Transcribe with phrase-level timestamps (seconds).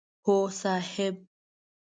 [0.25, 1.25] هو صاحب!